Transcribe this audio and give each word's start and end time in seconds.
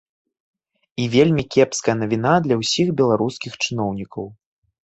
І 1.03 1.03
вельмі 1.15 1.43
кепская 1.55 1.95
навіна 2.01 2.31
для 2.47 2.55
ўсіх 2.63 2.87
беларускіх 3.03 3.51
чыноўнікаў. 3.67 4.25